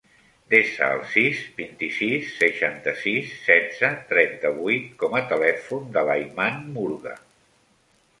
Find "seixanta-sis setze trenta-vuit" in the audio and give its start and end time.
2.37-4.89